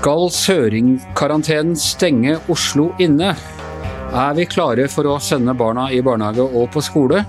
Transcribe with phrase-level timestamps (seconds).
[0.00, 3.34] Skal søringkarantenen stenge Oslo inne?
[4.16, 7.20] Er vi klare for å sende barna i barnehage og på skole?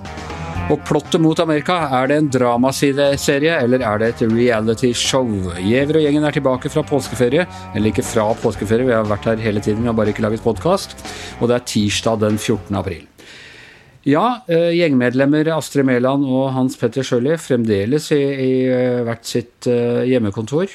[0.71, 5.27] Og plottet mot Amerika, er det en dramasideserie eller er det et reality show?
[5.59, 9.43] Giæver og gjengen er tilbake fra påskeferie, eller ikke fra påskeferie, vi har vært her
[9.43, 10.95] hele tiden, vi har bare ikke laget podkast.
[11.41, 12.77] Og det er tirsdag den 14.
[12.79, 13.10] april.
[14.07, 19.67] Ja, eh, gjengmedlemmer Astrid Mæland og Hans Petter Sjøli fremdeles i, i eh, hvert sitt
[19.69, 20.71] eh, hjemmekontor.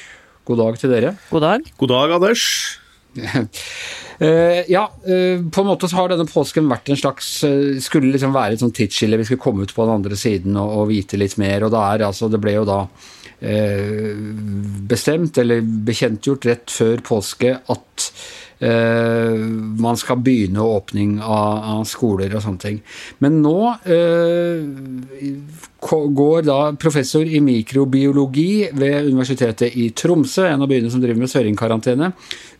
[0.47, 1.11] God dag til dere.
[1.27, 1.65] God dag.
[1.81, 2.45] God dag, Anders.
[4.17, 7.27] Ja, på en måte så har denne påsken vært en slags
[7.85, 9.19] Skulle liksom være et sånt tidsskille.
[9.21, 11.67] Vi skulle komme ut på den andre siden og, og vite litt mer.
[11.67, 12.79] Og det, er altså Det ble jo da
[14.89, 18.07] bestemt, eller bekjentgjort rett før påske, at
[18.59, 22.79] man skal begynne åpning av, av, skoler og sånne ting.
[23.21, 24.63] Men nå uh,
[26.17, 31.31] går da professor i mikrobiologi ved Universitetet i Tromsø, en av byene som driver med
[31.31, 32.11] søringkarantene,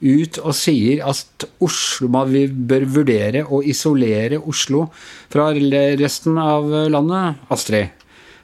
[0.05, 4.87] ut og sier at Oslo, vi bør vurdere å isolere Oslo
[5.33, 7.47] fra resten av landet.
[7.53, 7.96] Astrid?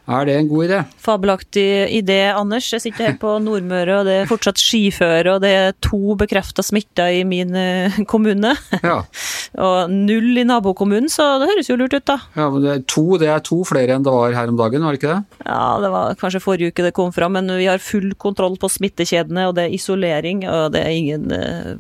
[0.03, 0.77] Er det en god idé?
[0.99, 2.67] Fabelaktig idé, Anders.
[2.73, 6.65] Jeg sitter her på Nordmøre, og det er fortsatt skiføre, og det er to bekrefta
[6.65, 8.51] smitta i min eh, kommune.
[8.83, 8.97] Ja.
[9.67, 12.17] og null i nabokommunen, så det høres jo lurt ut, da.
[12.35, 14.83] Ja, men det er to, det er to flere enn det var her om dagen,
[14.83, 15.39] var det ikke det?
[15.47, 18.73] Ja, det var kanskje forrige uke det kom fram, men vi har full kontroll på
[18.75, 21.73] smittekjedene, og det er isolering, og det er ingen uh,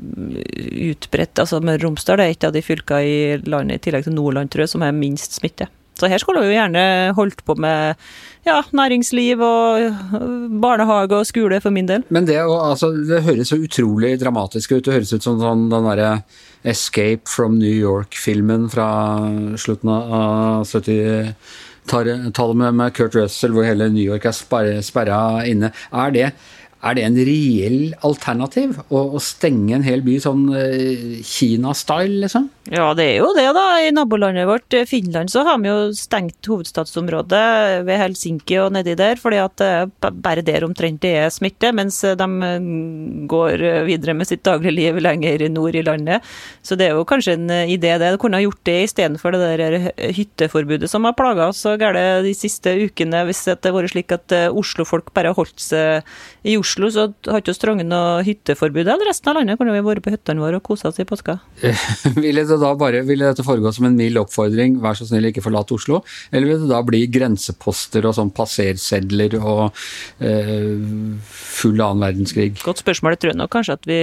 [0.93, 4.15] utbredt Altså Møre og Romsdal er et av de fylka i landet, i tillegg til
[4.15, 5.67] Nordland, tror jeg, som har minst smitte.
[5.99, 6.85] Så her skulle vi jo gjerne
[7.17, 7.99] holdt på med
[8.47, 9.99] ja, næringsliv og
[10.63, 12.03] barnehage og skole, for min del.
[12.09, 14.85] Men det, altså, det høres så utrolig dramatisk ut.
[14.85, 16.15] Det høres ut som sånn, den derre
[16.63, 18.87] Escape from New York-filmen fra
[19.59, 25.73] slutten av 70-tallet med, med Kurt Russell, hvor hele New York er sperra inne.
[25.91, 26.27] Er det
[26.83, 32.49] er det en reell alternativ å, å stenge en hel by sånn eh, Kina-style, liksom?
[32.71, 33.63] Ja, det er jo det, da.
[33.83, 38.93] I nabolandet vårt, eh, Finland, så har vi jo stengt hovedstadsområdet ved Helsinki og nedi
[38.95, 44.15] der, fordi at eh, bare der omtrent det er smitte, mens eh, de går videre
[44.15, 46.23] med sitt dagligliv lenger nord i landet.
[46.63, 48.13] Så det er jo kanskje en idé, det.
[48.15, 52.23] De kunne ha gjort det istedenfor det der hytteforbudet som har plaga oss så gærent
[52.23, 56.07] de siste ukene, hvis det har vært slik at Oslo-folk bare holdt seg
[56.47, 60.03] i Oslo så har ikke Strongen noe hytteforbud, eller resten av landet kunne vi vært
[60.03, 61.37] på hyttene våre og kosa oss i påska.
[62.53, 65.75] det da bare, ville dette foregå som en mild oppfordring, vær så snill ikke forlate
[65.75, 69.63] Oslo, eller vil det da bli grenseposter og sånn passersedler og
[70.23, 70.77] eh,
[71.27, 72.51] full annen verdenskrig?
[72.63, 73.17] Godt spørsmål.
[73.17, 74.01] Jeg tror nok kanskje at vi,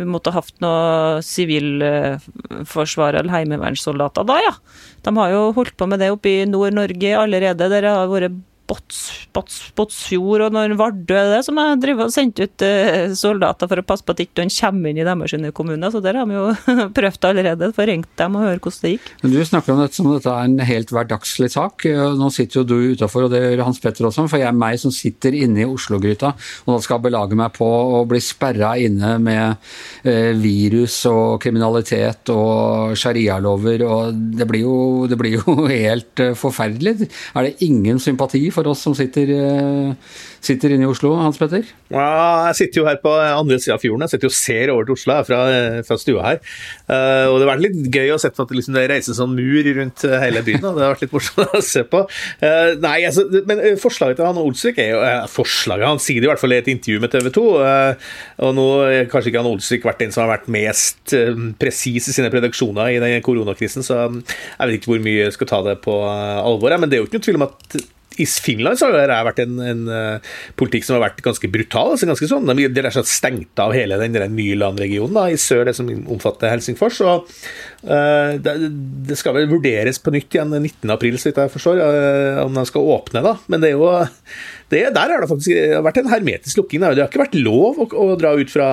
[0.00, 4.56] vi måtte hatt noe sivilforsvar eller heimevernssoldater da, ja.
[5.02, 7.70] De har jo holdt på med det oppe i Nord-Norge allerede.
[7.72, 8.38] Der har vært
[8.70, 13.82] Båtsfjord og når Vardø er det, som har drevet og sendt ut uh, soldater for
[13.82, 15.92] å passe på at ikke de kommer inn i deres kommuner.
[15.92, 16.46] Så der har vi jo
[16.98, 17.72] prøvd allerede.
[17.76, 19.10] Får ringt dem og høre hvordan det gikk.
[19.22, 21.86] Men Du snakker om dette som dette er en helt hverdagslig sak.
[22.18, 24.26] Nå sitter jo du utafor, og det gjør Hans Petter også.
[24.30, 27.66] For jeg er meg som sitter inne i Oslo-gryta og da skal belage meg på
[27.66, 29.56] å bli sperra inne med
[30.06, 33.84] uh, virus og kriminalitet og sharialover.
[33.86, 34.76] og det blir, jo,
[35.10, 37.08] det blir jo helt forferdelig.
[37.36, 39.94] Er det ingen sympati for oss som sitter, eh,
[40.42, 41.64] sitter inne i Oslo, Hans Petter?
[41.92, 44.04] Ja, jeg sitter jo her på andre sida av fjorden.
[44.06, 45.40] Jeg sitter jo og ser over til Oslo fra,
[45.86, 46.40] fra stua her.
[46.88, 49.34] Uh, og det har vært litt gøy å se at det, liksom, det reises sånn
[49.36, 50.62] mur rundt hele byen.
[50.64, 50.72] Da.
[50.76, 52.02] Det har vært litt morsomt å se på.
[52.82, 55.00] Nei, altså, men forslaget til han Olsvik er jo
[55.32, 57.44] Forslaget Han sier det i hvert fall i et intervju med TV 2.
[58.46, 61.14] og nå har kanskje ikke han Olsvik vært den som har vært mest
[61.60, 65.50] presis i sine prediksjoner i den koronakrisen, så jeg vet ikke hvor mye jeg skal
[65.50, 66.76] ta det på alvor.
[66.78, 67.82] Men det er jo ikke noe tvil om at
[68.20, 71.94] i Finland så har det vært en, en uh, politikk som har vært ganske brutal.
[71.94, 76.52] altså ganske sånn, De er stengt av hele den Nyland-regionen i sør, det som omfatter
[76.52, 77.00] Helsingfors.
[77.06, 77.30] og
[77.82, 78.52] det,
[79.08, 82.66] det, skal vel vurderes på nytt igjen 19.4, så vidt jeg forstår, uh, om de
[82.68, 83.24] skal åpne.
[83.24, 83.90] da, Men det er jo
[84.72, 86.80] det, der har det faktisk vært en hermetisk lukking.
[86.80, 88.68] Det har ikke vært lov å, å dra ut fra,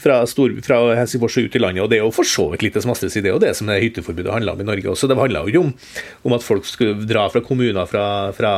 [0.00, 1.82] fra, stor, fra, Helsingfors og ut i landet.
[1.84, 3.70] og Det er jo for så vidt litt som Astrid sier, det er det som
[3.70, 5.10] det hytteforbudet handla om i Norge også.
[5.10, 5.70] Det handla jo ikke om,
[6.26, 8.52] om, at folk skulle dra fra kommuner fra, fra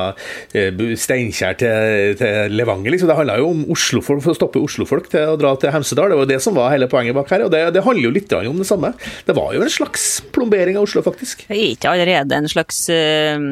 [0.57, 2.95] eh, Steinkjer til, til, Levanger.
[2.95, 3.11] Liksom.
[3.13, 6.15] Det handla jo om Oslofolk, for å stoppe oslofolk til å dra til Hemsedal.
[6.15, 7.45] Det var det som var hele poenget bak her.
[7.45, 8.95] og Det, det handler jo litt om det samme.
[9.29, 10.07] Det var jo en slags
[10.37, 11.49] plombering av Oslo, faktisk.
[11.49, 13.51] Det er ikke allerede en slags uh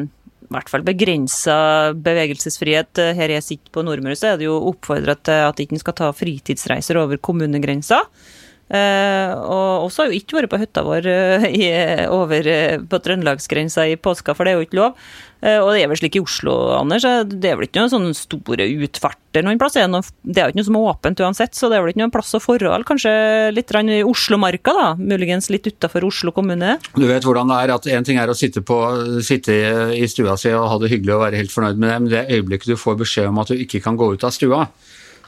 [0.49, 1.55] i hvert fall begrensa
[1.93, 2.97] bevegelsesfrihet.
[3.13, 5.97] Her jeg sitter på Nordmøre, så er det jo oppfordra til at en ikke skal
[5.99, 7.99] ta fritidsreiser over kommunegrensa.
[8.69, 11.71] Eh, og også har jo ikke vært på hytta vår eh, i,
[12.13, 15.09] over eh, på trøndelagsgrensa i påska, for det er jo ikke lov.
[15.39, 17.05] Og det er vel slik i Oslo, Anders.
[17.31, 19.77] Det er vel ikke noen sånne store utfarter noen plass.
[19.77, 21.85] Det er, noe, det er jo ikke noe som er åpent uansett, så det er
[21.85, 22.83] vel ikke noen plass og forhold.
[22.89, 23.13] Kanskje
[23.55, 24.89] litt i Oslomarka, da.
[24.99, 26.75] Muligens litt utafor Oslo kommune.
[26.91, 28.81] Du vet hvordan det er at En ting er å sitte, på,
[29.23, 29.55] sitte
[29.95, 32.25] i stua si og ha det hyggelig og være helt fornøyd med det, men det
[32.35, 34.65] øyeblikket du får beskjed om at du ikke kan gå ut av stua,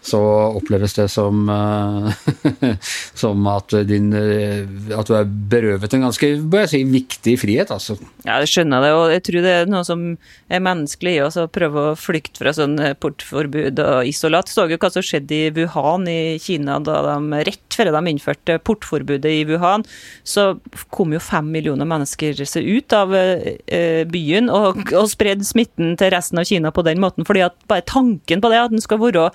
[0.02, 0.20] så
[0.58, 2.76] oppleves det som, eh,
[3.22, 4.66] som at, din, eh,
[4.98, 6.32] at du er berøvet en ganske
[6.72, 7.72] si, viktig frihet.
[7.72, 7.98] altså.
[8.26, 10.06] Ja, jeg skjønner det, og jeg tror det er noe som
[10.50, 14.50] er menneskelig i oss å prøve å flykte fra sånn portforbud og isolat.
[14.50, 18.58] Så jo hva som skjedde i Wuhan i Kina da de rett før de innførte
[18.66, 19.86] portforbudet i Wuhan,
[20.28, 20.56] så
[20.94, 26.12] kom jo fem millioner mennesker seg ut av eh, byen og, og spredde smitten til
[26.14, 29.02] resten av Kina på den måten, fordi at bare tanken på det, at den skal
[29.02, 29.30] være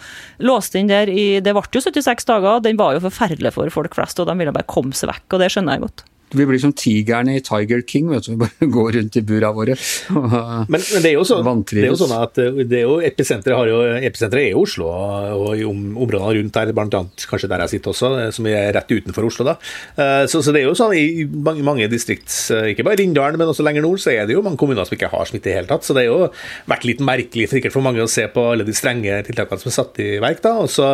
[0.56, 3.96] låst inn der i Det ble jo 76 dager, den var jo forferdelig for folk
[3.98, 6.06] flest, og de ville bare komme seg vekk, og det skjønner jeg godt.
[6.34, 8.32] Vi blir som tigerne i Tiger King, vet du.
[8.32, 9.76] Vi bare går rundt i bura våre.
[10.10, 13.56] Men, men det, er jo sånn, det er jo sånn at det er jo episenteret
[13.56, 13.78] har jo,
[14.08, 17.76] episenteret er jo Oslo, og i om, områdene rundt der, blant annet kanskje der jeg
[17.76, 19.46] sitter også, som er rett utenfor Oslo.
[19.46, 19.56] da.
[20.26, 22.32] Så, så det er jo sånn i mange, mange distrikt,
[22.72, 25.12] ikke bare Rindalen, men også lenger nord, så er det jo mange kommuner som ikke
[25.12, 25.86] har smitte i det hele tatt.
[25.86, 26.30] Så det har jo
[26.70, 29.78] vært litt merkelig sikkert for mange å se på alle de strenge tiltakene som er
[29.78, 30.42] satt i verk.
[30.42, 30.90] da, og så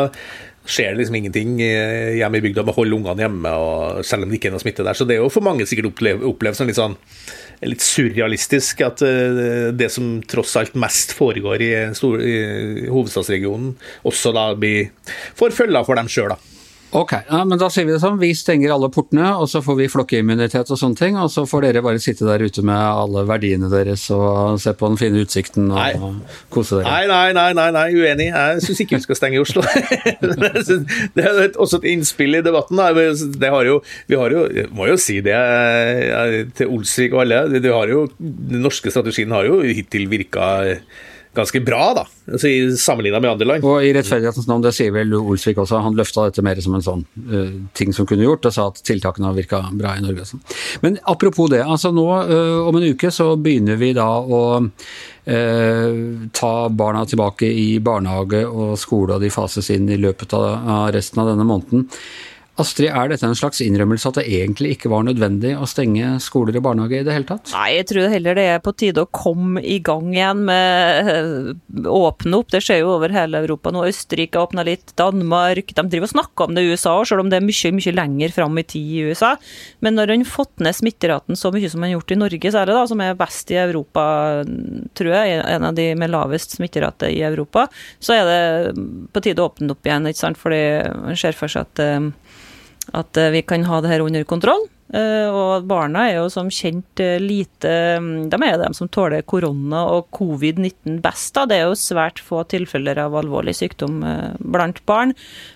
[0.62, 4.38] skjer det liksom ingenting hjemme i bygda å holde ungene hjemme, og selv om det
[4.38, 4.98] ikke er noe smitte der.
[4.98, 6.98] Så det er jo for mange sikkert opplevd som litt sånn
[7.62, 9.02] litt surrealistisk at
[9.78, 13.76] det som tross alt mest foregår i, stor, i hovedstadsregionen,
[14.08, 14.90] også da blir
[15.38, 16.51] får følger for dem sjøl, da.
[16.92, 18.18] Ok, ja, men da sier vi det sånn.
[18.20, 21.14] Vi stenger alle portene, og så får vi flokkimmunitet og sånne ting.
[21.16, 24.90] Og så får dere bare sitte der ute med alle verdiene deres og se på
[24.90, 26.26] den fine utsikten og Nei.
[26.52, 26.90] kose dere.
[26.90, 28.26] Nei, nei, nei, nei, nei uenig.
[28.28, 29.64] Jeg syns ikke vi skal stenge Oslo.
[31.16, 32.82] det er også et innspill i debatten.
[33.40, 33.78] Det har jo,
[34.12, 34.44] vi har jo,
[34.76, 38.92] må jo si det eh, til Olsvik og alle, det, det har jo, den norske
[38.92, 40.52] strategien har jo hittil virka
[41.34, 43.64] ganske bra, da, altså, sammenligna med andre land.
[43.64, 46.84] Og i rettferdighetens navn, det sier vel Olsvik også, han løfta dette mer som en
[46.84, 50.26] sånn uh, ting som kunne gjort, og sa at tiltakene har virka bra i Norge.
[50.26, 50.40] Også.
[50.84, 54.42] Men apropos det, altså nå uh, om en uke så begynner vi da å
[55.24, 55.88] eh,
[56.34, 61.22] ta barna tilbake i barnehage og skole, og de fases inn i løpet av resten
[61.22, 61.86] av denne måneden.
[62.60, 66.58] Astrid, er dette en slags innrømmelse at det egentlig ikke var nødvendig å stenge skoler
[66.58, 67.48] og barnehage i det hele tatt?
[67.56, 72.02] Nei, jeg tror heller det er på tide å komme i gang igjen med å
[72.10, 72.50] åpne opp.
[72.52, 73.86] Det skjer jo over hele Europa nå.
[73.88, 77.30] Østerrike har åpna litt, Danmark De driver og snakker om det i USA, selv om
[77.32, 79.32] det er mye mye lenger fram i tid i USA.
[79.80, 82.52] Men når en har fått ned smitteraten så mye som en har gjort i Norge,
[82.52, 84.04] særlig da, som er best i Europa,
[84.98, 87.64] tror jeg, en av de med lavest smitterate i Europa,
[87.96, 88.76] så er det
[89.08, 90.40] på tide å åpne opp igjen, ikke sant.
[90.42, 92.12] Fordi en ser for seg at eh,
[92.92, 94.66] at eh, vi kan ha det her under kontroll.
[94.92, 97.70] Eh, Og barna er jo som kjent eh, lite
[98.28, 101.32] De er dem som tåler korona og covid-19 best.
[101.34, 101.46] da.
[101.48, 104.02] Det er jo svært få tilfeller av alvorlig sykdom
[104.52, 105.14] blant barn.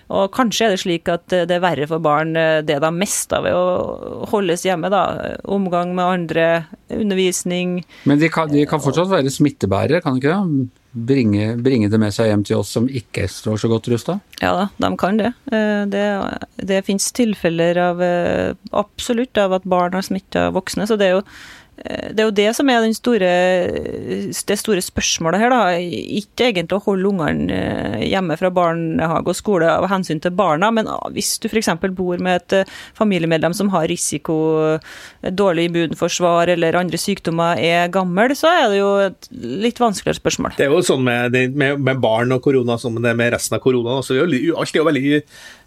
[0.09, 3.53] Og kanskje er det slik at det er verre for barn det de mister ved
[3.53, 4.89] å holdes hjemme.
[4.89, 5.37] da.
[5.45, 7.83] Omgang med andre, undervisning.
[8.09, 10.69] Men de kan, de kan fortsatt være smittebærere, kan de ikke det?
[10.97, 14.15] Bringe, bringe det med seg hjem til oss som ikke står så godt rusta?
[14.41, 15.33] Ja da, de kan det.
[15.51, 16.05] Eh, Det,
[16.69, 21.17] det finnes tilfeller av eh, absolutt av at barn har smitta voksne, så det er
[21.19, 21.23] jo
[21.77, 23.29] det er jo det som er store,
[24.49, 25.53] det store spørsmålet her.
[25.53, 25.59] da.
[25.77, 30.71] Ikke egentlig å holde ungene eh, hjemme fra barnehage og skole av hensyn til barna,
[30.73, 31.69] men ah, hvis du f.eks.
[31.95, 34.37] bor med et eh, familiemedlem som har risiko,
[34.73, 39.29] eh, dårlig immunforsvar eller andre sykdommer, er gammel, så er det jo et
[39.67, 40.57] litt vanskeligere spørsmål.
[40.57, 43.59] Det er jo sånn med, med, med barn og korona som det er med resten
[43.59, 43.99] av korona.
[44.01, 44.17] også.
[44.25, 45.21] Alt er jo veldig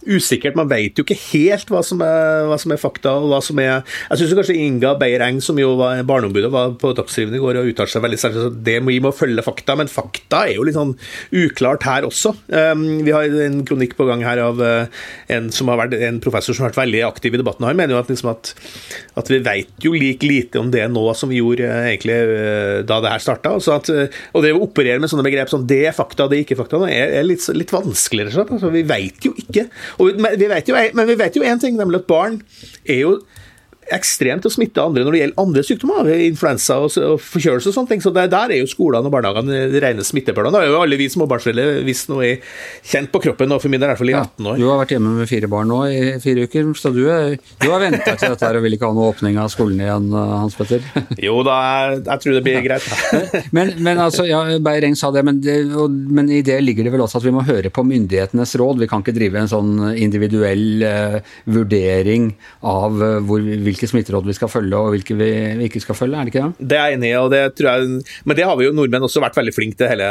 [0.07, 0.57] usikkert.
[0.57, 3.15] Man vet jo ikke helt hva som er, hva som er fakta.
[3.21, 3.85] og hva som er...
[4.11, 7.71] Jeg syns kanskje Inga Beyer-Eng, som jo var barneombudet, var på Dagsrevyen i går og
[7.71, 8.41] uttalte seg veldig sterkt.
[8.51, 10.97] at Det vi må følge fakta, men fakta er jo litt sånn
[11.37, 12.35] uklart her også.
[12.49, 15.03] Um, vi har en kronikk på gang her av uh,
[15.33, 17.69] en, som har vært, en professor som har vært veldig aktiv i debatten.
[17.69, 18.53] Han mener jo at, liksom at,
[19.21, 22.19] at vi vet jo like lite om det nå som vi gjorde uh, egentlig
[22.89, 23.55] da det her starta.
[23.57, 23.81] Altså
[24.35, 26.81] og det å operere med sånne begrep som det er fakta, det er ikke fakta,
[26.89, 28.35] er, er litt, litt vanskeligere.
[28.35, 28.55] Sånn.
[28.57, 29.67] Altså, vi vet jo ikke.
[30.03, 32.41] Og, men vi vet jo én ting, nemlig at barn
[32.85, 33.15] er jo
[33.95, 37.93] ekstremt å smitte andre når det gjelder andre sykdommer, influensa og, og forkjølelse og sånne
[37.95, 38.05] ting.
[38.05, 40.55] Så der, der er jo skolene og barnehagene de rene smittebølgene.
[40.57, 42.57] Det er jo alle vi småbarnsforeldre visst noe er
[42.87, 44.59] kjent på kroppen, og for min del i hvert fall i 18 år.
[44.59, 47.03] Ja, du har vært hjemme med fire barn nå i fire uker, så du,
[47.61, 50.11] du har venta til dette her og vil ikke ha noe åpning av skolen igjen,
[50.15, 50.85] Hans Petter?
[51.31, 51.57] Jo da,
[51.99, 52.87] jeg tror det blir greit.
[53.57, 56.95] men, men altså, ja, Beyer-Eng sa det, men, det, og, men i det ligger det
[56.95, 58.83] vel også at vi må høre på myndighetenes råd.
[58.83, 61.19] Vi kan ikke drive en sånn individuell uh,
[61.51, 62.31] vurdering
[62.67, 65.31] av uh, hvor, hvilke smitteråd vi skal følge og hvilke vi,
[65.67, 66.69] ikke skal følge, er det ikke det?
[66.71, 69.07] Det er jeg enig i, og det tror jeg, men det har vi jo nordmenn
[69.07, 70.09] også vært veldig flinke til hele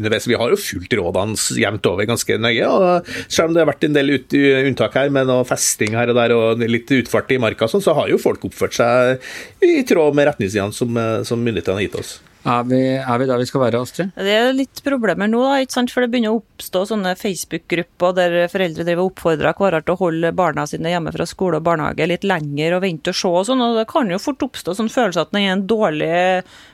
[0.00, 0.28] underveis.
[0.30, 2.68] Vi har jo fulgt rådene jevnt over ganske nøye.
[2.68, 4.38] og Selv om det har vært en del ut,
[4.70, 7.96] unntak her med noe festing her og der og litt utfart i marka, sånn, så
[7.96, 9.30] har jo folk oppført seg
[9.64, 12.18] i tråd med retningslinjene som, som myndighetene har gitt oss.
[12.40, 14.12] Er vi, er vi, der vi skal være, Astrid?
[14.16, 15.92] Det er litt problemer nå, da, ikke sant?
[15.92, 20.30] for det begynner å oppstå sånne Facebook-grupper der foreldre driver oppfordrer hverandre til å holde
[20.38, 23.60] barna sine hjemme fra skole og barnehage litt lenger og vente og se og sånn.
[23.64, 26.20] og Det kan jo fort oppstå sånn følelse at en er en dårlig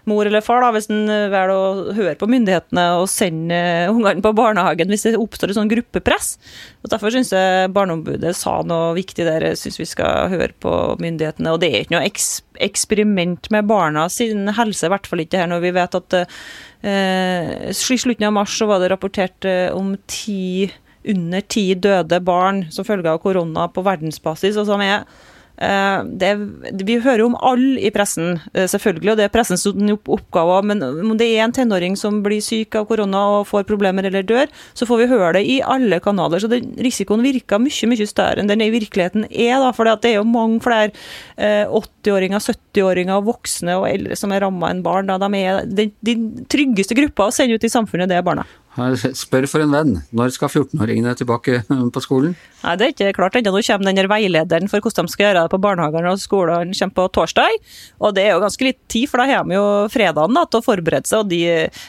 [0.07, 4.35] mor eller far da, hvis en velger å høre på myndighetene og sende ungene på
[4.39, 6.37] barnehagen hvis det oppstår et sånn gruppepress.
[6.85, 9.51] Og Derfor syns jeg Barneombudet sa noe viktig der.
[9.51, 11.51] Jeg syns vi skal høre på myndighetene.
[11.53, 12.07] Og det er ikke noe
[12.63, 17.71] eksperiment med barna sin helse, i hvert fall ikke her når vi vet at eh,
[17.73, 20.69] i slutten av mars så var det rapportert eh, om ti,
[21.09, 25.09] under ti døde barn som følge av korona på verdensbasis, og som er
[25.57, 26.33] det,
[26.85, 30.59] vi hører om alle i pressen, eh, selvfølgelig, og det er pressens oppgave.
[30.69, 34.27] Men om det er en tenåring som blir syk av korona og får problemer eller
[34.27, 36.43] dør, så får vi høre det i alle kanaler.
[36.43, 39.57] Så den risikoen virker mye mye større enn den i virkeligheten er.
[39.63, 40.93] da, For det er jo mange flere
[41.39, 45.09] 80-åringer, eh, 70-åringer, voksne og eldre som er ramma enn barn.
[45.09, 45.19] Da.
[45.19, 46.17] De er den, de
[46.53, 48.47] tryggeste gruppa å sende ut i samfunnet, det er barna.
[48.77, 49.93] Spør for en venn.
[50.17, 51.63] Når skal 14-åringene tilbake
[51.95, 52.35] på skolen?
[52.63, 53.55] Nei, Det er ikke klart ennå.
[53.55, 56.97] Nå kommer den veilederen for hvordan de skal gjøre det på barnehagene og skolen kommer
[56.99, 57.59] på torsdag.
[58.05, 60.61] Og det er jo ganske litt tid, for da har de jo fredagen da, til
[60.61, 61.25] å forberede seg.
[61.25, 61.41] Og de,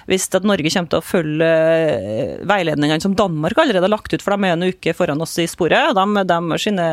[0.07, 4.23] hvis at Norge kommer til å følge eh, veiledningene som Danmark allerede har lagt ut,
[4.23, 5.91] for de er en uke foran oss i sporet.
[5.91, 6.89] og de, de sine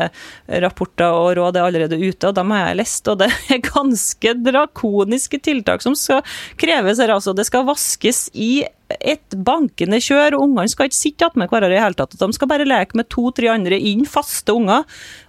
[0.65, 3.11] rapporter og råd er allerede ute, og dem har jeg lest.
[3.11, 6.25] Og det er ganske drakoniske tiltak som skal
[6.59, 7.15] kreves her.
[7.15, 7.35] altså.
[7.37, 8.65] Det skal vaskes i
[8.99, 10.37] et bankende kjør.
[10.39, 12.17] Ungene skal ikke sitte attmed hverandre i hele tatt.
[12.19, 14.85] De skal bare leke med to-tre andre inn, faste unger,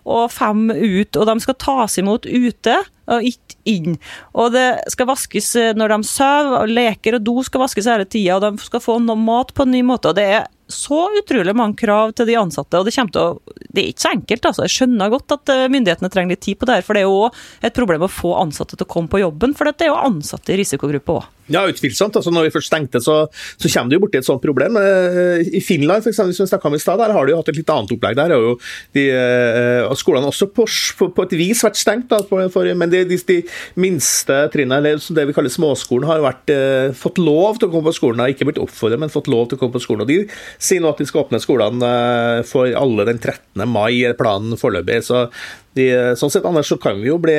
[0.06, 1.16] og fem ut.
[1.16, 3.96] Og de skal tas imot ute og ikke inn.
[4.34, 8.06] Og det skal vaskes eh, når de sover, og leker og do skal vaskes hele
[8.08, 10.10] tida, og de skal få noe mat på en ny måte.
[10.10, 13.84] og det er så utrolig mange krav til de ansatte, og det, til å, det
[13.84, 14.50] er ikke så enkelt.
[14.50, 14.66] altså.
[14.66, 17.10] Jeg skjønner godt at eh, myndighetene trenger litt tid på det her, for det er
[17.10, 17.30] jo
[17.62, 20.54] et problem å få ansatte til å komme på jobben, for det er jo ansatte
[20.54, 21.32] i risikogrupper òg.
[21.52, 22.16] Ja, utvilsomt.
[22.18, 24.78] Altså, når vi først stengte, så, så kommer du borti et sånt problem.
[24.80, 27.50] Eh, I Finland, for eksempel, som vi om i sted, der har de jo hatt
[27.52, 28.16] et litt annet opplegg.
[28.18, 28.56] Der har jo
[28.96, 33.18] de, uh, skolene også på, på, et vis vært stengt, da, for, men de, de,
[33.28, 33.38] de
[33.78, 37.92] minste trinnene, eller det vi kaller småskolen, har vært, eh, fått lov til å komme
[37.92, 38.24] på skolen.
[38.24, 40.02] Har ikke blitt oppfordret, men fått lov til å komme på skolen.
[40.06, 40.18] Og De
[40.58, 43.62] sier nå at de skal åpne skolene uh, for alle den 13.
[43.70, 44.98] mai, er planen foreløpig.
[45.06, 45.28] Så
[45.76, 45.87] de,
[46.18, 47.37] sånn sett, Annars så kan vi jo bli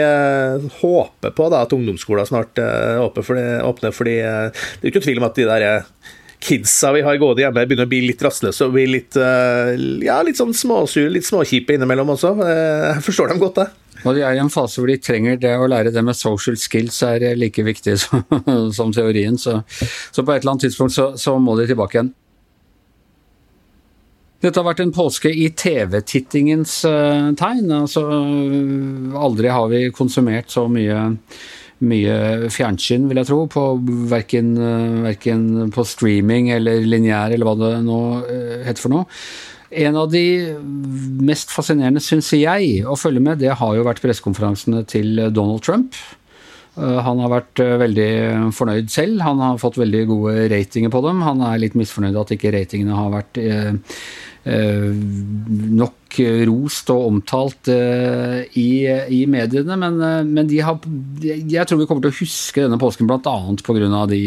[0.79, 5.03] håpe på da, at ungdomsskolen snart åpner, for det, åpner fordi eh, det er ikke
[5.06, 6.13] tvil om at de der eh,
[6.44, 9.74] kidsa vi har gående hjemme, begynner å bli litt rastløse og bli litt, eh,
[10.06, 12.36] ja, litt sånn småsure, litt småkjipe innimellom også.
[12.46, 13.67] Jeg forstår dem godt, det.
[14.03, 16.58] Når de er i en fase hvor de trenger det å lære det med social
[16.62, 18.24] skills er like viktig som,
[18.75, 19.39] som teorien.
[19.41, 22.13] Så, så, på et eller annet tidspunkt så, så må de tilbake igjen.
[24.44, 27.72] Dette har vært en påske i TV-tittingens uh, tegn.
[27.74, 28.03] Altså,
[29.17, 31.08] aldri har vi konsumert så mye
[31.86, 33.63] mye fjernsyn, vil jeg tro, på
[34.10, 34.56] verken,
[35.06, 39.06] verken på streaming eller lineær eller hva det nå eh, heter for noe.
[39.67, 40.24] En av de
[41.27, 46.00] mest fascinerende, syns jeg, å følge med, det har jo vært pressekonferansene til Donald Trump.
[46.77, 48.12] Eh, han har vært eh, veldig
[48.55, 49.25] fornøyd selv.
[49.25, 51.25] Han har fått veldig gode ratinger på dem.
[51.25, 53.41] Han er litt misfornøyd at ikke ratingene har vært
[54.48, 54.91] Eh,
[55.75, 56.17] nok
[56.48, 58.69] rost og omtalt eh, i,
[59.17, 59.75] i mediene.
[59.79, 60.77] Men, eh, men de har,
[61.25, 63.36] jeg tror vi kommer til å huske denne påsken bl.a.
[63.67, 64.05] pga.
[64.13, 64.24] de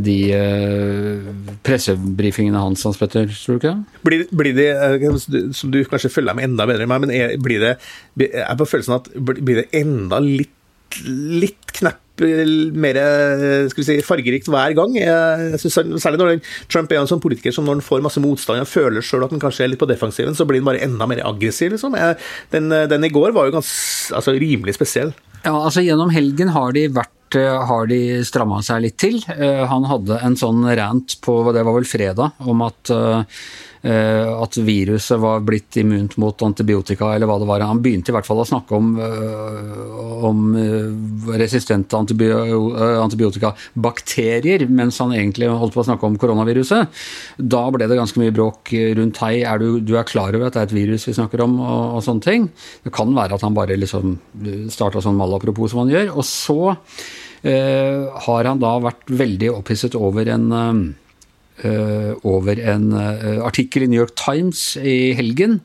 [0.00, 0.14] de
[1.66, 3.98] pressebrifingene hans, Hans Petter, tror du ikke det?
[4.08, 7.60] Blir, blir det, som du kanskje følger med enda bedre enn meg, men er, blir
[7.60, 7.74] det
[8.16, 10.54] Jeg på følelsen at blir det enda litt,
[11.06, 12.98] litt knepp mer
[13.70, 14.96] skal vi si, fargerikt hver gang.
[14.98, 18.60] Jeg synes, særlig når Trump er en sånn politiker som når han får masse motstand
[18.60, 21.08] og føler sjøl at han kanskje er litt på defensiven, så blir han bare enda
[21.08, 21.72] mer aggressiv.
[21.72, 21.96] Liksom.
[22.52, 25.14] Den, den, i går var jo ganske, altså, rimelig spesiell.
[25.46, 29.16] Ja, altså Gjennom helgen har de vært eh, har de stramma seg litt til.
[29.32, 32.92] Eh, han hadde en sånn rant på det var vel fredag om at
[33.80, 37.64] at viruset var blitt immunt mot antibiotika, eller hva det var.
[37.64, 38.90] Han begynte i hvert fall å snakke om,
[40.28, 40.52] om
[41.40, 46.92] resistente antibiotikabakterier, mens han egentlig holdt på å snakke om koronaviruset.
[47.40, 48.68] Da ble det ganske mye bråk
[49.00, 51.40] rundt hei, er du, du, er klar over at det er et virus vi snakker
[51.46, 52.42] om, og, og sånne ting.
[52.84, 54.18] Det kan være at han bare liksom
[54.72, 56.12] starta sånn malapropos som han gjør.
[56.16, 60.46] Og så uh, har han da vært veldig opphisset over en
[62.24, 65.60] over en uh, artikkel i New York Times i helgen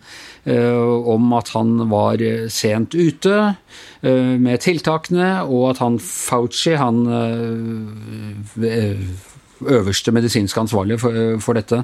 [0.46, 2.22] om at han var
[2.54, 3.56] sent ute
[4.04, 7.00] med tiltakene, og at han Fauci, han
[9.78, 11.82] øverste medisinske ansvarlige for, for, dette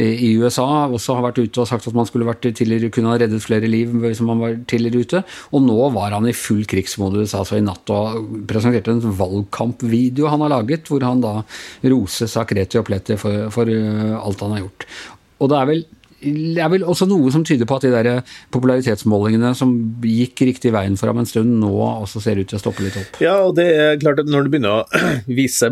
[0.00, 3.20] i USA også har vært ute og sagt at man skulle vært tidligere, kunne ha
[3.20, 5.22] reddet flere liv hvis man var tidligere ute.
[5.54, 10.44] Og nå var han i full krigsmodus altså i natt og presenterte en valgkampvideo han
[10.46, 11.38] har laget, hvor han da
[11.92, 14.90] roses av Kreti og Pleti for, for alt han har gjort.
[15.40, 15.88] Og det er vel
[16.20, 19.72] det er vel også noe som tyder på at de der popularitetsmålingene som
[20.04, 22.98] gikk riktig veien for ham en stund, nå også ser ut til å stoppe litt
[23.00, 23.20] opp.
[23.24, 25.04] Ja, og det er klart at når du begynner å
[25.40, 25.70] vise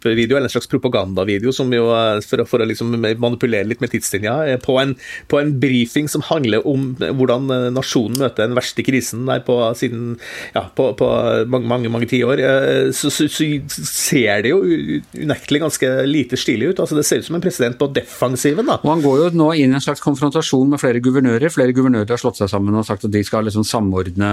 [0.00, 1.88] valgkampvideo, eller en slags propagandavideo, som jo
[2.26, 4.96] for, for å liksom manipulere litt med tidslinja, på en,
[5.28, 10.18] på en, briefing som handler om hvordan nasjonen møter den verste krisen der på, siden
[10.54, 11.08] ja, på, på
[11.50, 13.44] mange, mange, mange tiår, eh, så, så, så,
[13.90, 16.82] ser det jo unektelig ganske lite stilig ut.
[16.82, 18.66] Altså, det ser ut som en president på defensiven.
[18.66, 18.78] da.
[18.80, 21.52] Og han går jo nå inn i en slags konfrontasjon med flere guvernører.
[21.52, 24.30] Flere guvernører har slått seg sammen og sagt at de skal liksom samordne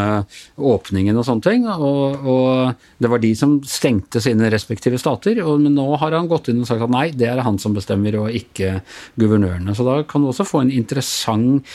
[0.55, 1.67] åpningen og sånne ting.
[1.67, 5.41] Og, og, det var de som stengte sine respektive stater.
[5.43, 7.75] Og, men nå har han gått inn og sagt at nei, det er han som
[7.75, 8.81] bestemmer, og ikke
[9.19, 9.75] guvernørene.
[9.77, 11.65] Så da kan du også få en interessant,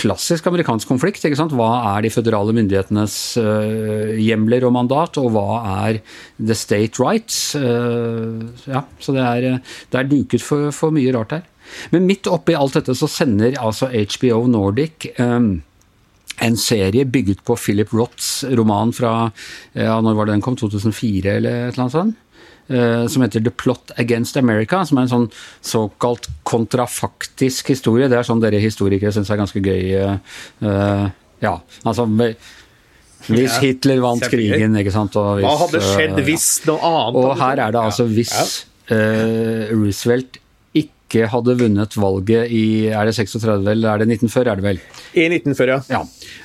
[0.00, 1.24] klassisk amerikansk konflikt.
[1.24, 1.54] ikke sant?
[1.56, 6.02] Hva er de føderale myndighetenes uh, hjemler og mandat, og hva er
[6.38, 7.54] the state rights?
[7.54, 9.48] Uh, ja, så det er,
[9.90, 11.48] det er duket for, for mye rart her.
[11.94, 15.60] Men midt oppi alt dette så sender altså HBO Nordic um,
[16.40, 19.12] en serie bygget på Philip Roths roman fra
[19.76, 22.26] ja, når var det den kom, 2004 eller et eller annet sånt?
[22.70, 25.28] Uh, som heter The Plot Against America, som er en sånn
[25.66, 28.06] såkalt kontrafaktisk historie.
[28.06, 30.12] Det er sånn dere historikere syns er ganske gøy.
[30.62, 31.08] Uh,
[31.42, 32.06] ja, altså
[33.26, 35.18] hvis Hitler vant krigen, ikke sant.
[35.18, 38.32] Hvis, Hva hadde skjedd hvis noe annet Og her er det altså hvis
[38.90, 40.39] Roosevelt
[41.10, 44.80] ikke hadde vunnet valget i Er det 36, eller er det 1940, er det vel?
[45.10, 46.02] I 1940, ja.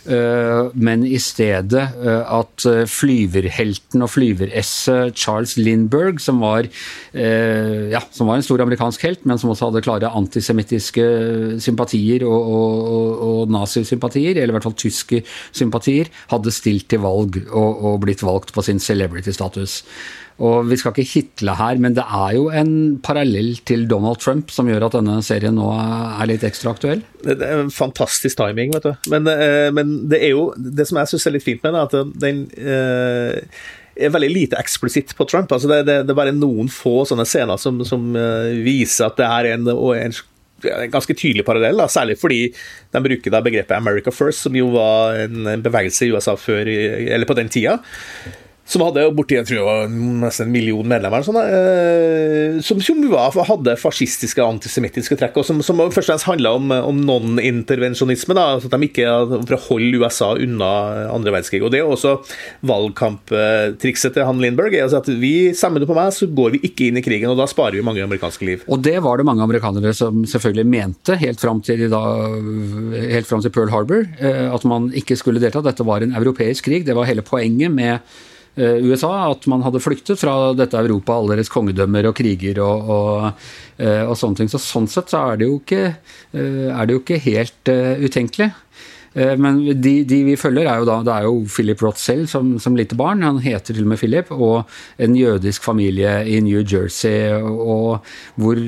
[0.10, 0.70] ja.
[0.74, 6.68] men i stedet uh, at eh, flyverhelten og flyveresset Charles Lindberg, som var,
[7.14, 11.06] ja, som var en stor amerikansk helt, men som også hadde klare antisemittiske
[11.64, 15.22] sympatier og, og, og nazisympatier, eller i hvert fall tyske
[15.56, 19.82] sympatier, hadde stilt til valg og, og blitt valgt på sin celebrity-status.
[20.44, 24.52] Og vi skal ikke hitle her, men det er jo en parallell til Donald Trump
[24.52, 27.06] som gjør at denne serien nå er litt ekstra aktuell.
[27.24, 29.08] Det er en fantastisk timing, vet du.
[29.14, 31.80] Men, eh, men det er jo Det som jeg syns er litt fint med den,
[31.80, 33.58] er at den eh,
[33.96, 35.52] er veldig lite eksplisitt på Trump.
[35.56, 39.16] Altså det, det, det, er bare noen få sånne scener som, som uh, viser at
[39.16, 40.16] det er en, en,
[40.68, 41.88] en ganske tydelig parallell, da.
[41.88, 46.36] særlig fordi de bruker da begrepet 'America First', som jo var en bevegelse i USA
[46.36, 47.80] før, eller på den tida
[48.66, 49.90] som hadde borti jeg tror det
[50.24, 53.04] nesten en million medlemmer, sånn, eh, som, som
[53.46, 58.34] hadde fascistiske antisemittiske trekk, og som, som først og fremst handla om, om non-intervensjonisme.
[58.36, 59.06] Altså at de ikke
[59.46, 60.72] For å USA unna
[61.14, 61.62] andre verdenskrig.
[61.66, 62.16] Og Det er også
[62.66, 64.74] valgkamptrikset til han Lindberg.
[64.74, 67.32] er altså at Vi Stemmer du på meg, så går vi ikke inn i krigen,
[67.32, 68.66] og da sparer vi mange amerikanske liv.
[68.72, 72.02] Og det var det mange amerikanere som selvfølgelig mente, helt fram til, da,
[73.14, 75.64] helt fram til Pearl Harbor, eh, at man ikke skulle delta.
[75.66, 76.86] Dette var en europeisk krig.
[76.88, 78.00] Det var hele poenget med
[78.56, 83.48] USA, at man hadde flyktet fra dette Europa, alle deres kongedømmer og kriger og, og,
[83.78, 84.52] eh, og sånne ting.
[84.52, 85.82] Så sånn sett så er det jo ikke,
[86.32, 87.74] eh, det jo ikke helt
[88.06, 88.54] utenkelig.
[89.16, 92.28] Eh, men de, de, vi følger, er jo da Det er jo Philip Roth selv
[92.32, 93.24] som, som lite barn.
[93.24, 94.32] Han heter til og med Philip.
[94.36, 94.66] Og
[95.00, 98.04] en jødisk familie i New Jersey, og
[98.36, 98.60] hvor,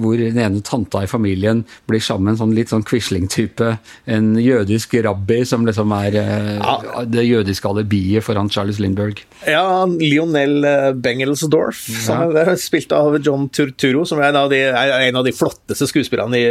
[0.00, 3.74] hvor den ene tanta i familien blir sammen med en sånn litt sånn Quisling-type.
[4.08, 7.04] En jødisk rabbi som liksom er eh, ja.
[7.04, 9.20] det jødiske alibiet foran Charles Lindberg.
[9.48, 12.46] Ja, Lionel eh, Bengelsdorf, som ja.
[12.46, 16.40] er spilt av John Turturo, som er en av de, en av de flotteste skuespillerne
[16.40, 16.46] i,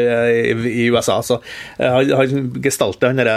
[0.53, 1.19] i, i USA.
[1.25, 1.39] Så
[1.77, 3.36] har, har gestaltet han derre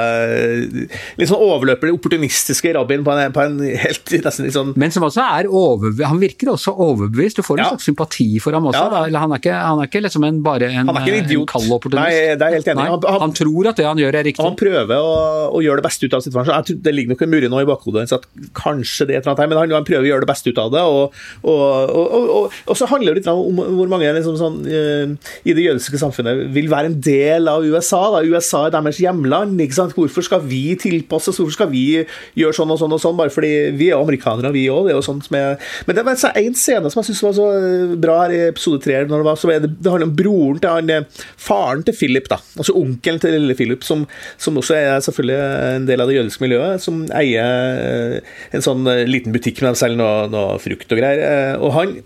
[1.18, 5.04] litt sånn overløper, opportunistiske rabbien på en, på en helt nesten litt sånn Men som
[5.06, 7.40] også er overbevist Han virker også overbevist.
[7.40, 7.68] Du får en Ja.
[7.74, 8.82] slags sympati for ham også.
[9.10, 9.20] Ja.
[9.20, 11.48] Han er ikke, han er ikke liksom en, bare en, Han er ikke en idiot.
[11.50, 12.06] kald opportunist.
[12.10, 12.80] Nei, det er helt enig.
[12.82, 14.44] Nei, Han- han- tror at det han gjør er riktig.
[14.44, 15.14] Han prøver å,
[15.54, 16.56] å gjøre det beste ut av situasjonen.
[16.56, 18.24] Jeg tror Det ligger nok en murre nå i bakhodet hans at
[18.58, 20.50] kanskje det er et eller annet her, men han, han prøver å gjøre det beste
[20.52, 20.82] ut av det.
[20.82, 24.58] Og, og, og, og, og, og så handler det litt om hvor mange liksom sånn,
[24.66, 25.14] eh,
[25.46, 28.02] i det jødiske samfunnet vil være en del av USA.
[28.16, 28.22] Da.
[28.26, 29.56] USA er deres hjemland.
[29.66, 29.94] Ikke sant?
[29.96, 31.38] Hvorfor skal vi tilpasses?
[31.38, 31.84] Hvorfor skal vi
[32.38, 33.16] gjøre sånn og sånn og sånn?
[33.18, 34.88] Bare fordi vi er amerikanere, vi òg.
[34.88, 37.36] Det er jo sånn som jeg Men det var en scene som jeg syns var
[37.36, 39.02] så eh, bra her i episode tre.
[39.04, 42.40] Det det, det handler om broren til han, eh, faren til Philip, da.
[42.56, 44.06] Altså onkelen til lille Philip, som,
[44.38, 45.38] som også er selvfølgelig
[45.76, 49.80] en del av det jødiske miljøet, som eier eh, en sånn liten butikk med dem
[49.80, 51.58] selv noe, noe frukt og greier.
[51.60, 51.98] Og han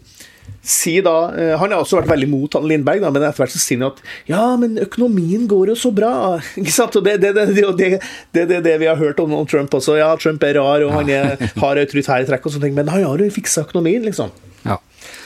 [0.64, 3.52] sier da eh, Han har også vært veldig mot han Lindberg, da, men etter hvert
[3.52, 6.14] så sier han at ja, men økonomien går jo så bra.
[6.60, 6.96] Ikke sant?
[6.96, 7.90] Og det er det, det, det, det,
[8.32, 9.98] det, det, det vi har hørt om, om Trump også.
[10.00, 13.04] Ja, Trump er rar, og han er, har autoritære trekk, og sånne ting, men han
[13.04, 14.32] har jo fiksa økonomien, liksom.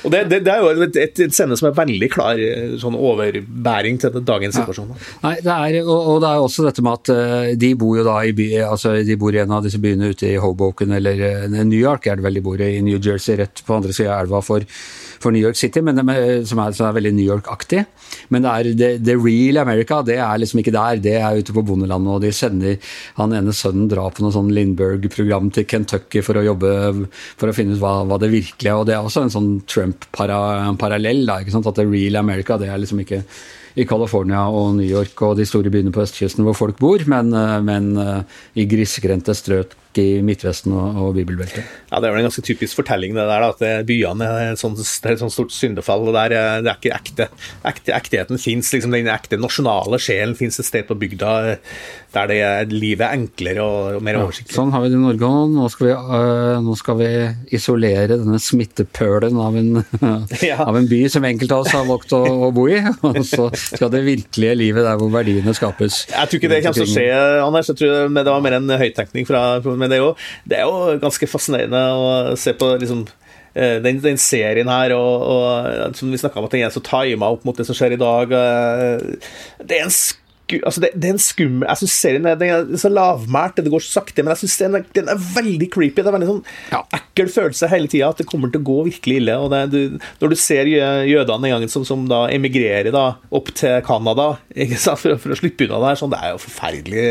[0.08, 0.10] Ja.
[0.10, 2.96] Og det, det, det er jo et, et, scene som er veldig klar eh, sånn
[2.96, 4.92] overbæring til dagens situasjon.
[4.94, 4.98] da.
[5.26, 8.06] Nei, det er, og, og det er også dette med at uh, de bor jo
[8.06, 11.20] da i by, altså de bor i en av disse byene ute i Hoboken eller
[11.44, 13.94] uh, New York, er det vel de bor i, i New Jersey, rett på andre
[13.96, 14.64] sida av elva for,
[15.20, 17.84] for New York City, men det, med- som, er, som er veldig New York-aktig.
[18.32, 21.54] Men det er the, the real America, det er liksom ikke der, det er ute
[21.56, 22.78] på bondelandet, og de sender
[23.20, 26.72] han ene sønnen drar på noe sånn Lindberg-program til Kentucky for å jobbe
[27.38, 29.50] for å finne ut hva, hva det virkelige er, og det er også en sånn
[30.12, 33.22] Trump-parallell, at the real America, det er liksom ikke
[33.78, 37.32] i California og New York og de store byene på østkysten hvor folk bor, men,
[37.32, 38.22] eh, men eh,
[38.58, 41.64] i grisgrendte strøk i Midtvesten og, og bibelbeltet.
[41.90, 44.60] Ja, Det er vel en ganske typisk fortelling, det der, da, at byene er et
[44.62, 46.06] sånt, stort syndefall.
[46.08, 47.28] og der, eh, Det er ikke ekte.
[47.68, 51.56] ekte ektigheten fins, liksom, den ekte nasjonale sjelen fins et sted på bygda eh,
[52.14, 54.54] der det er, livet er enklere og, og mer oversiktlig.
[54.56, 55.50] Sånn har vi det i Norge òg.
[55.52, 57.08] Nå, øh, nå skal vi
[57.58, 59.84] isolere denne smittepølen av en,
[60.48, 60.62] Ja.
[60.64, 62.78] av en by som enkelte av oss har valgt å, å bo i.
[63.08, 66.06] Og så skal det virkelige livet der hvor verdiene skapes.
[66.08, 67.08] Jeg tror ikke det kommer til å skje,
[67.44, 67.68] Anders.
[67.72, 69.42] Jeg tror det var mer en høyttenkning fra
[69.88, 70.12] Men det er jo,
[70.44, 73.06] det er jo ganske fascinerende å se på liksom
[73.54, 76.84] eh, den, den serien her, og, og som vi snakka om at den er så
[76.84, 79.30] tima opp mot det som skjer i dag eh,
[79.64, 79.96] Det er en
[80.64, 83.72] altså det, det er en skummel Jeg syns serien er, den er så lavmælt, det
[83.72, 86.00] går så sakte, men jeg synes den, den er veldig creepy.
[86.02, 86.82] Det er veldig sånn Ja.
[86.98, 89.36] ekkel følelse hele tida at det kommer til å gå virkelig ille.
[89.52, 93.80] det, du, Når du ser jødene en gang som, som da emigrerer da opp til
[93.86, 94.28] Canada
[94.98, 97.04] for, for å slippe unna det her, sånn, det er jo forferdelig,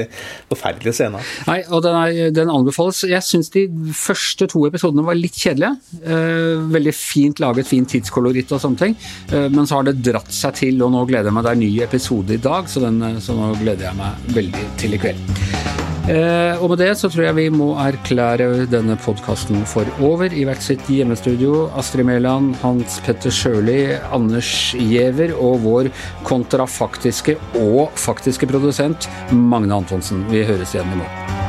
[0.52, 1.28] forferdelige scener.
[1.48, 3.04] Nei, og den, er, den anbefales.
[3.08, 3.66] Jeg syns de
[3.98, 5.76] første to episodene var litt kjedelige.
[6.04, 8.96] Eh, veldig fint laget, fin tidskoloritt og sånne ting.
[9.32, 11.48] Eh, men så har det dratt seg til, og nå gleder jeg meg.
[11.48, 14.68] Det er ny episode i dag, så, den, eh, så nå gleder jeg meg veldig
[14.80, 15.38] til i kveld.
[16.08, 20.46] Eh, og med det så tror jeg vi må erklære denne podkasten for over i
[20.48, 21.66] hvert sitt hjemmestudio.
[21.76, 25.92] Astrid Mæland, Hans Petter Sjøli, Anders Giæver og vår
[26.28, 30.24] kontrafaktiske og faktiske produsent Magne Antonsen.
[30.32, 31.47] Vi høres igjen i morgen.